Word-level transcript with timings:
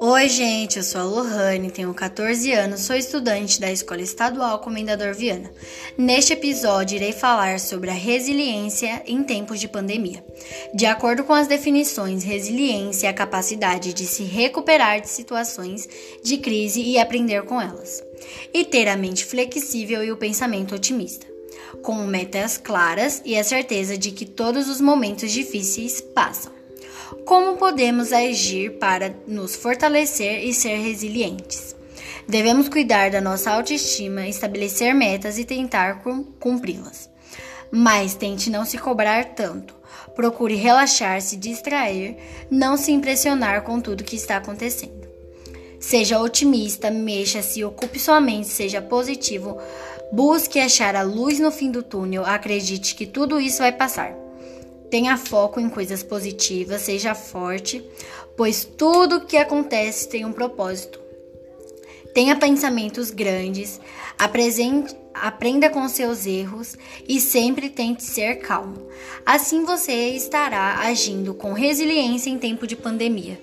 Oi, 0.00 0.28
gente, 0.28 0.76
eu 0.76 0.82
sou 0.82 1.00
a 1.00 1.04
Lohane, 1.04 1.70
tenho 1.70 1.94
14 1.94 2.52
anos, 2.52 2.82
sou 2.82 2.94
estudante 2.94 3.60
da 3.60 3.72
Escola 3.72 4.02
Estadual 4.02 4.58
Comendador 4.58 5.14
Viana. 5.14 5.50
Neste 5.96 6.32
episódio, 6.32 6.96
irei 6.96 7.12
falar 7.12 7.60
sobre 7.60 7.88
a 7.90 7.94
resiliência 7.94 9.02
em 9.06 9.24
tempos 9.24 9.60
de 9.60 9.68
pandemia. 9.68 10.24
De 10.74 10.86
acordo 10.86 11.24
com 11.24 11.32
as 11.32 11.46
definições, 11.46 12.24
resiliência 12.24 13.06
é 13.06 13.10
a 13.10 13.14
capacidade 13.14 13.94
de 13.94 14.04
se 14.04 14.24
recuperar 14.24 15.00
de 15.00 15.08
situações 15.08 15.88
de 16.22 16.38
crise 16.38 16.82
e 16.82 16.98
aprender 16.98 17.42
com 17.44 17.60
elas, 17.60 18.04
e 18.52 18.64
ter 18.64 18.88
a 18.88 18.96
mente 18.96 19.24
flexível 19.24 20.04
e 20.04 20.12
o 20.12 20.16
pensamento 20.16 20.74
otimista, 20.74 21.26
com 21.82 22.06
metas 22.06 22.56
claras 22.56 23.22
e 23.24 23.36
a 23.36 23.44
certeza 23.44 23.96
de 23.96 24.10
que 24.10 24.26
todos 24.26 24.68
os 24.68 24.80
momentos 24.80 25.32
difíceis 25.32 26.00
passam. 26.00 26.52
Como 27.24 27.56
podemos 27.56 28.12
agir 28.12 28.78
para 28.78 29.14
nos 29.26 29.56
fortalecer 29.56 30.44
e 30.44 30.52
ser 30.52 30.76
resilientes? 30.76 31.76
Devemos 32.28 32.68
cuidar 32.68 33.10
da 33.10 33.20
nossa 33.20 33.50
autoestima, 33.50 34.28
estabelecer 34.28 34.94
metas 34.94 35.38
e 35.38 35.44
tentar 35.44 36.02
cumpri-las. 36.38 37.08
Mas 37.70 38.14
tente 38.14 38.50
não 38.50 38.66
se 38.66 38.76
cobrar 38.76 39.34
tanto. 39.34 39.74
Procure 40.14 40.54
relaxar, 40.54 41.20
se 41.22 41.36
distrair, 41.36 42.18
não 42.50 42.76
se 42.76 42.92
impressionar 42.92 43.62
com 43.62 43.80
tudo 43.80 44.04
que 44.04 44.16
está 44.16 44.36
acontecendo. 44.36 45.07
Seja 45.80 46.20
otimista, 46.20 46.90
mexa-se, 46.90 47.64
ocupe 47.64 48.00
sua 48.00 48.20
mente, 48.20 48.48
seja 48.48 48.82
positivo, 48.82 49.58
busque 50.12 50.58
achar 50.58 50.96
a 50.96 51.02
luz 51.02 51.38
no 51.38 51.52
fim 51.52 51.70
do 51.70 51.82
túnel, 51.82 52.24
acredite 52.24 52.94
que 52.94 53.06
tudo 53.06 53.40
isso 53.40 53.58
vai 53.58 53.72
passar. 53.72 54.12
Tenha 54.90 55.16
foco 55.16 55.60
em 55.60 55.68
coisas 55.68 56.02
positivas, 56.02 56.82
seja 56.82 57.14
forte, 57.14 57.84
pois 58.36 58.64
tudo 58.64 59.26
que 59.26 59.36
acontece 59.36 60.08
tem 60.08 60.24
um 60.24 60.32
propósito. 60.32 61.00
Tenha 62.12 62.34
pensamentos 62.34 63.10
grandes, 63.10 63.80
aprenda 65.14 65.70
com 65.70 65.88
seus 65.88 66.26
erros 66.26 66.76
e 67.06 67.20
sempre 67.20 67.68
tente 67.68 68.02
ser 68.02 68.36
calmo. 68.36 68.88
Assim 69.24 69.64
você 69.64 70.08
estará 70.08 70.80
agindo 70.80 71.34
com 71.34 71.52
resiliência 71.52 72.30
em 72.30 72.38
tempo 72.38 72.66
de 72.66 72.74
pandemia. 72.74 73.38